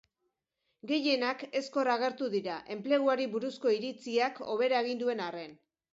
[0.91, 5.55] Gehienak ezkor agertu dira, enpleguari buruzko iritziak hobera egin duen arren.